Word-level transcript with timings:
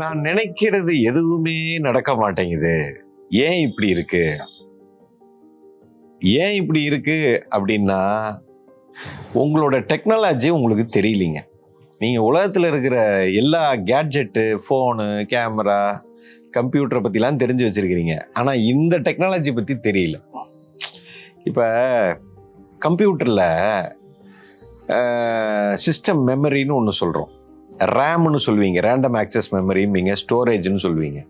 நான் 0.00 0.18
நினைக்கிறது 0.20 1.02
எதுவுமே 1.02 1.78
நடக்க 1.78 2.14
மாட்டேங்குது. 2.14 3.02
ஏன் 3.28 3.60
இப்படி 3.66 3.88
இருக்கு? 3.88 4.24
ஏன் 6.20 6.54
இப்படி 6.54 6.82
இருக்கு 6.82 7.46
அப்படின்னா 7.50 8.00
உங்களோட 9.34 9.76
டெக்னாலஜி 9.92 10.48
உங்களுக்கு 10.48 11.00
தெரியலீங்க. 11.00 11.40
நீங்கள் 11.98 12.26
உலகத்தில் 12.28 12.64
இருக்கிற 12.64 12.96
எல்லா 13.32 13.74
கேட்ஜெட்டு 13.74 14.44
ஃபோனு 14.64 15.06
கேமரா 15.32 15.80
கம்ப்யூட்டரை 16.58 17.00
பற்றிலாம் 17.04 17.40
தெரிஞ்சு 17.42 17.66
வச்சுருக்கிறீங்க. 17.66 18.16
ஆனால் 18.32 18.62
இந்த 18.72 18.98
டெக்னாலஜி 18.98 19.54
பற்றி 19.54 19.76
தெரியல. 19.88 20.18
இப்போ 21.44 21.66
கம்ப்யூட்டரில் 22.86 23.46
சிஸ்டம் 25.84 26.22
மெமரின்னு 26.30 26.78
ஒன்று 26.80 26.92
சொல்கிறோம் 26.92 27.30
ரேம்னு 27.98 28.40
சொல்லுவீங்க. 28.46 28.78
ரேண்டம் 28.88 29.16
ஆக்சஸ் 29.22 29.50
மெமரிம்பீங்க 29.56 30.12
ஸ்டோரேஜ்னு 30.22 30.82
சொல்லுவீங்க. 30.86 31.20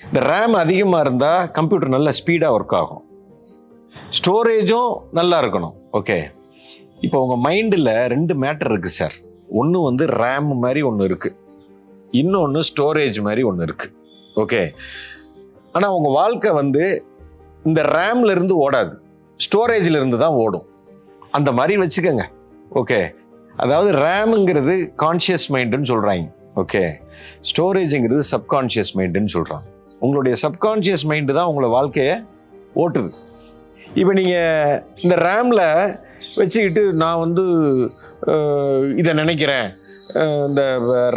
இந்த 0.00 0.20
ரேம் 0.32 0.54
அதிகமாக 0.64 1.04
இருந்தால் 1.06 1.50
கம்ப்யூட்டர் 1.58 1.94
நல்ல 1.96 2.10
ஸ்பீடாக 2.18 2.56
ஒர்க் 2.56 2.76
ஆகும். 2.80 3.02
ஸ்டோரேஜும் 4.18 4.92
நல்லா 5.18 5.36
இருக்கணும். 5.42 5.74
ஓகே 5.98 6.18
இப்போ 7.06 7.18
உங்கள் 7.24 7.42
மைண்டில் 7.46 7.92
ரெண்டு 8.14 8.34
மேட்டர் 8.42 8.70
இருக்குது 8.72 8.98
சார் 9.00 9.16
ஒன்று 9.60 9.78
வந்து 9.86 10.04
ரேம் 10.22 10.50
மாதிரி 10.64 10.82
ஒன்று 10.90 11.08
இருக்குது 11.10 11.38
இன்னொன்று 12.20 12.60
ஸ்டோரேஜ் 12.70 13.18
மாதிரி 13.26 13.42
ஒன்று 13.50 13.66
இருக்குது 13.68 13.94
ஓகே 14.42 14.60
ஆனால் 15.76 15.94
உங்கள் 15.96 16.16
வாழ்க்கை 16.18 16.50
வந்து 16.60 16.84
இந்த 17.68 17.80
ரேம்லேருந்து 17.96 18.54
ஓடாது. 18.64 18.94
ஸ்டோரேஜில் 19.40 19.98
இருந்து 20.00 20.18
தான் 20.22 20.38
ஓடும். 20.44 20.66
அந்த 21.36 21.52
மாதிரி 21.58 21.74
வச்சுக்கோங்க. 21.82 22.24
ஓகே 22.80 22.98
அதாவது 23.64 23.90
ரேமுங்கிறது 24.04 24.74
கான்ஷியஸ் 25.04 25.46
மைண்டுன்னு 25.54 25.90
சொல்கிறாங்க 25.92 26.26
ஓகே 26.62 26.82
ஸ்டோரேஜுங்கிறது 27.50 28.24
சப்கான்ஷியஸ் 28.34 28.92
மைண்டுன்னு 28.98 29.34
சொல்கிறாங்க 29.36 29.66
உங்களுடைய 30.04 30.34
சப்கான்ஷியஸ் 30.44 31.04
மைண்டு 31.10 31.36
தான் 31.38 31.50
உங்களை 31.50 31.68
வாழ்க்கையை 31.76 32.14
ஓட்டுது. 32.82 33.10
இப்போ 34.00 34.12
நீங்கள் 34.18 34.80
இந்த 35.04 35.14
ரேமில் 35.28 35.64
வச்சுக்கிட்டு 36.40 36.82
நான் 37.02 37.22
வந்து 37.24 37.44
இதை 39.00 39.12
நினைக்கிறேன். 39.22 39.68
இந்த 40.48 40.62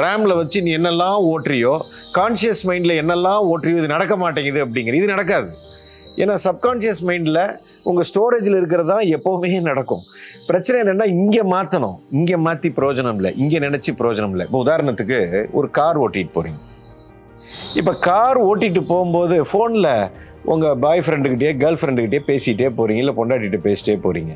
ரேமில் 0.04 0.40
வச்சு 0.40 0.60
நீ 0.66 0.72
என்னெல்லாம் 0.80 1.18
ஓட்டுறியோ 1.32 1.74
கான்ஷியஸ் 2.18 2.64
மைண்டில் 2.70 3.00
என்னெல்லாம் 3.02 3.42
ஓட்டுறியோ 3.52 3.80
இது 3.82 3.96
நடக்க 3.96 4.16
மாட்டேங்குது 4.24 4.62
அப்படிங்கிற 4.66 5.00
இது 5.02 5.14
நடக்காது. 5.14 5.50
ஏன்னா 6.24 6.36
சப்கான்ஷியஸ் 6.48 7.02
மைண்டில் 7.08 7.42
உங்கள் 7.90 8.08
ஸ்டோரேஜில் 8.10 8.58
இருக்கிறது 8.60 8.90
தான் 8.94 9.06
எப்போவுமே 9.16 9.60
நடக்கும். 9.70 10.04
பிரச்சனை 10.50 10.78
என்னென்னா 10.84 11.08
இங்கே 11.18 11.44
மாற்றணும் 11.54 11.98
இங்கே 12.20 12.38
மாற்றி 12.46 12.70
பிரயோஜனம் 12.78 13.18
இல்லை. 13.20 13.32
இங்கே 13.44 13.60
நினச்சி 13.68 13.94
பிரயோஜனம் 14.00 14.34
இல்லை. 14.36 14.48
இப்போ 14.50 14.62
உதாரணத்துக்கு 14.66 15.20
ஒரு 15.60 15.70
கார் 15.80 16.00
ஓட்டிகிட்டு 16.06 16.36
போகிறீங்க 16.38 16.62
இப்போ 17.80 17.94
கார் 18.08 18.40
ஓட்டிகிட்டு 18.50 18.82
போகும்போது 18.94 19.38
ஃபோனில் 19.50 19.92
உங்கள் 20.54 20.80
பாய் 20.84 21.04
ஃப்ரெண்டுக்கிட்டே 21.06 21.52
கேர்ள் 21.62 21.80
ஃப்ரெண்டுக்கிட்டே 21.82 22.22
பேசிகிட்டே 22.32 22.68
போகிறீங்க 22.80 23.02
இல்லை 23.04 23.16
பொண்டாட்டிகிட்ட 23.20 23.60
பேசிட்டே 23.68 23.96
போகிறீங்க 24.06 24.34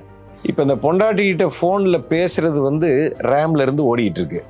இப்போ 0.50 0.62
இந்த 0.66 0.76
பொண்டாட்டிகிட்ட 0.86 1.46
ஃபோனில் 1.56 2.06
பேசுகிறது 2.14 2.60
வந்து 2.70 2.90
ரேம்ல 3.32 3.66
இருந்து 3.68 3.84
இருக்கு. 4.20 4.42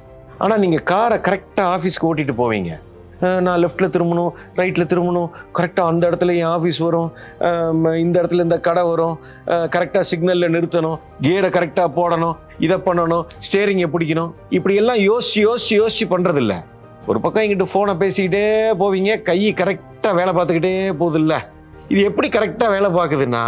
ஆனால் 0.44 0.62
நீங்கள் 0.64 0.86
காரை 0.92 1.18
கரெக்டாக 1.28 1.74
ஆஃபீஸ்க்கு 1.76 2.08
ஓட்டிகிட்டு 2.10 2.36
போவீங்க. 2.42 2.74
நான் 3.46 3.60
லெஃப்ட்டில் 3.64 3.94
திரும்பணும் 3.96 4.32
ரைட்டில் 4.60 4.90
திரும்பணும். 4.92 5.30
கரெக்டாக 5.58 5.92
அந்த 5.92 6.04
இடத்துல 6.10 6.36
என் 6.42 6.52
ஆஃபீஸ் 6.56 6.80
வரும். 6.88 7.10
இந்த 8.04 8.16
இடத்துல 8.22 8.46
இந்த 8.48 8.58
கடை 8.68 8.84
வரும். 8.90 9.16
கரெக்டாக 9.76 10.04
சிக்னலில் 10.12 10.54
நிறுத்தணும். 10.56 10.98
கியரை 11.26 11.50
கரெக்டாக 11.58 11.90
போடணும். 12.00 12.36
இதை 12.66 12.78
பண்ணணும். 12.90 13.24
ஸ்டேரிங்கை 13.46 13.88
பிடிக்கணும். 13.96 14.34
இப்படி 14.58 14.76
எல்லாம் 14.82 15.02
யோசிச்சு 15.10 15.42
யோசிச்சு 15.48 15.74
யோசிச்சு 15.82 16.08
பண்ணுறதில்ல 16.16 16.56
ஒரு 17.12 17.20
பக்கம் 17.24 17.44
எங்கிட்ட 17.44 17.66
ஃபோனை 17.72 17.94
பேசிக்கிட்டே 18.04 18.46
போவீங்க. 18.82 19.12
கை 19.30 19.40
கரெக்டாக 19.62 20.14
வேலை 20.20 20.34
பார்த்துக்கிட்டே 20.38 20.74
போகுதில்ல. 21.02 21.36
இது 21.94 22.02
எப்படி 22.10 22.28
கரெக்டாக 22.36 22.74
வேலை 22.76 22.90
பார்க்குதுன்னா 22.98 23.44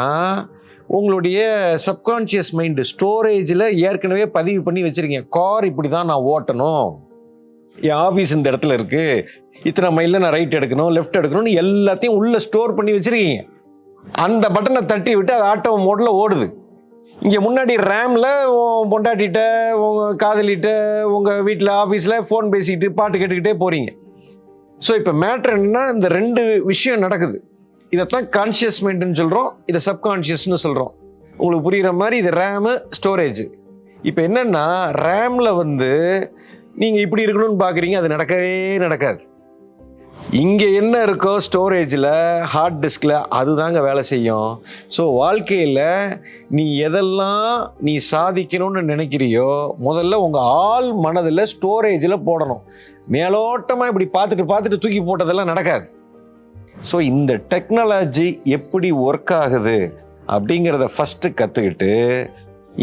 உங்களுடைய 0.98 1.40
சப்கான்ஷியஸ் 1.86 2.50
மைண்டு 2.60 2.84
ஸ்டோரேஜில் 2.92 3.66
ஏற்கனவே 3.88 4.26
பதிவு 4.38 4.62
பண்ணி 4.68 4.82
வச்சுருக்கீங்க. 4.86 5.26
கார் 5.38 5.68
இப்படி 5.70 5.90
தான் 5.96 6.10
நான் 6.12 6.28
ஓட்டணும். 6.34 6.90
என் 7.76 8.00
ஆஃபீஸ் 8.08 8.34
இந்த 8.38 8.48
இடத்துல 8.52 8.76
இருக்கு. 8.78 9.04
இத்தனை 9.70 9.90
மைலில் 9.98 10.22
நான் 10.24 10.36
ரைட் 10.38 10.58
எடுக்கணும் 10.60 10.92
லெஃப்ட் 10.98 11.20
எடுக்கணும்னு 11.20 11.54
எல்லாத்தையும் 11.64 12.18
உள்ள 12.20 12.40
ஸ்டோர் 12.46 12.76
பண்ணி 12.78 12.92
வச்சிருக்கீங்க. 12.96 13.40
அந்த 14.26 14.46
பட்டனை 14.56 14.82
தட்டி 14.92 15.12
விட்டு 15.18 15.34
அது 15.38 15.46
ஆட்டோ 15.52 15.72
மோடில் 15.88 16.18
ஓடுது. 16.22 16.48
இங்கே 17.24 17.40
முன்னாடி 17.46 17.74
ரேமில் 17.92 18.30
பொண்டாட்டிட்ட 18.92 19.40
உங்கள் 19.86 20.16
காதலிட்ட 20.24 20.70
உங்கள் 21.16 21.44
வீட்டில் 21.48 21.72
ஆஃபீஸில் 21.82 22.26
ஃபோன் 22.28 22.48
பேசிக்கிட்டு 22.54 22.88
பாட்டு 23.00 23.20
கேட்டுக்கிட்டே 23.22 23.54
போகிறீங்க 23.64 23.90
ஸோ 24.86 24.92
இப்போ 25.00 25.12
மேட்ரு 25.24 25.54
என்னன்னா 25.58 25.84
இந்த 25.96 26.08
ரெண்டு 26.18 26.44
விஷயம் 26.72 27.04
நடக்குது. 27.06 27.38
இதைத்தான் 27.92 28.28
கான்ஷியஸ் 28.38 28.80
மைண்டுன்னு 28.86 29.20
சொல்கிறோம் 29.22 29.50
இதை 29.70 29.80
சப்கான்ஷியஸ்னு 29.88 30.60
சொல்கிறோம் 30.66 30.92
உங்களுக்கு 31.38 31.66
புரிகிற 31.68 31.92
மாதிரி 32.02 32.16
இது 32.22 32.32
ரேமு 32.42 32.74
ஸ்டோரேஜ் 32.98 33.44
இப்போ 34.10 34.22
என்னென்னா 34.28 34.66
ரேமில் 35.06 35.58
வந்து 35.62 35.90
நீங்கள் 36.80 37.04
இப்படி 37.06 37.24
இருக்கணும்னு 37.26 37.64
பார்க்குறீங்க 37.64 37.98
அது 38.00 38.16
நடக்கவே 38.16 38.56
நடக்காது. 38.84 39.20
இங்கே 40.40 40.68
என்ன 40.80 40.96
இருக்கோ 41.06 41.32
ஸ்டோரேஜில் 41.46 42.08
ஹார்ட் 42.52 42.78
டிஸ்கில் 42.84 43.14
அதுதாங்க 43.38 43.80
வேலை 43.86 44.04
செய்யும். 44.10 44.50
ஸோ 44.96 45.02
வாழ்க்கையில் 45.22 45.80
நீ 46.58 46.66
எதெல்லாம் 46.88 47.48
நீ 47.88 47.94
சாதிக்கணும்னு 48.12 48.82
நினைக்கிறியோ 48.92 49.50
முதல்ல 49.88 50.20
உங்கள் 50.26 50.48
ஆள் 50.68 50.90
மனதில் 51.06 51.50
ஸ்டோரேஜில் 51.54 52.24
போடணும். 52.28 52.62
மேலோட்டமாக 53.16 53.92
இப்படி 53.92 54.08
பார்த்துட்டு 54.18 54.46
பார்த்துட்டு 54.52 54.82
தூக்கி 54.86 55.02
போட்டதெல்லாம் 55.10 55.52
நடக்காது. 55.54 55.86
ஸோ 56.92 57.00
இந்த 57.12 57.34
டெக்னாலஜி 57.54 58.28
எப்படி 58.60 58.92
ஒர்க் 59.08 59.36
ஆகுது 59.42 59.78
அப்படிங்கிறத 60.36 60.88
ஃபஸ்ட்டு 60.96 61.36
கற்றுக்கிட்டு 61.42 61.94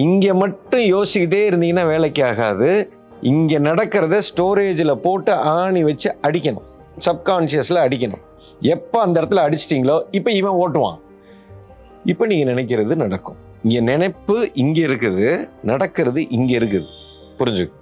இங்கே 0.04 0.32
மட்டும் 0.42 0.84
யோசிக்கிட்டே 0.94 1.42
இருந்தீங்கன்னா 1.48 1.86
வேலைக்கு 1.92 2.22
ஆகாது. 2.30 2.70
இங்கே 3.32 3.58
நடக்கிறத 3.68 4.16
ஸ்டோரேஜில் 4.28 5.00
போட்டு 5.04 5.32
ஆணி 5.58 5.80
வச்சு 5.88 6.08
அடிக்கணும். 6.26 6.66
சப்கான்ஷியஸில் 7.06 7.84
அடிக்கணும். 7.86 8.22
எப்போ 8.74 8.98
அந்த 9.06 9.16
இடத்துல 9.20 9.42
அடிச்சிட்டிங்களோ 9.46 9.96
இப்போ 10.18 10.30
இவன் 10.40 10.58
ஓட்டுவான். 10.62 10.98
இப்போ 12.12 12.24
நீங்கள் 12.30 12.50
நினைக்கிறது 12.52 12.96
நடக்கும். 13.04 13.38
இங்கே 13.64 13.80
நினைப்பு 13.90 14.36
இங்கே 14.62 14.82
இருக்குது 14.88 15.28
நடக்கிறது 15.70 16.20
இங்கே 16.36 16.54
இருக்குது. 16.60 16.86
புரிஞ்சுக்கு 17.38 17.76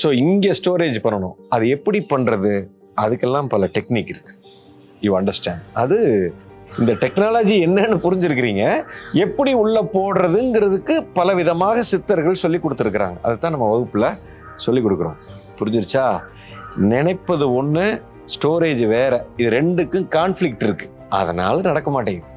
ஸோ 0.00 0.08
இங்கே 0.24 0.52
ஸ்டோரேஜ் 0.58 0.98
பண்ணணும். 1.04 1.34
அது 1.54 1.64
எப்படி 1.76 1.98
பண்ணுறது 2.12 2.52
அதுக்கெல்லாம் 3.04 3.50
பல 3.54 3.68
டெக்னிக் 3.76 4.12
இருக்கு. 4.14 4.34
யூ 5.06 5.10
அண்டர்ஸ்டாண்ட் 5.18 5.62
அது 5.82 5.98
இந்த 6.80 6.92
டெக்னாலஜி 7.02 7.54
என்னன்னு 7.66 7.96
புரிஞ்சிருக்கிறீங்க. 8.04 8.64
எப்படி 9.24 9.52
உள்ள 9.62 9.78
போடுறதுங்கிறதுக்கு 9.94 10.94
பல 11.18 11.34
விதமாக 11.38 11.82
சித்தர்கள் 11.92 12.42
சொல்லி 12.42 12.58
கொடுத்துருக்குறாங்க. 12.64 13.18
அதுதான் 13.26 13.54
நம்ம 13.56 13.68
வகுப்பில் 13.72 14.10
சொல்லி 14.60 14.80
கொடுக்குறோம். 14.80 15.18
புரிஞ்சிருச்சா? 15.58 16.06
நினைப்பது 16.76 17.54
ஒன்று 17.54 18.02
ஸ்டோரேஜ் 18.34 18.86
வேற. 18.86 19.26
இது 19.36 19.50
ரெண்டுக்கும் 19.60 20.06
கான்ஃப்ளிக்ட் 20.16 20.62
இருக்கு. 20.62 20.86
அதனால 21.08 21.60
நடக்க 21.60 21.90
மாட்டேங்குது. 21.90 22.32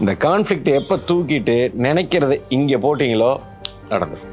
இந்த 0.00 0.12
கான்ஃப்ளிக்ட் 0.18 0.70
எப்போ 0.80 0.96
தூக்கிட்டு 0.96 1.56
நினைக்கிறத 1.86 2.34
இங்கே 2.48 2.76
போட்டிங்களோ 2.76 3.32
நடந்துடும் 3.90 4.29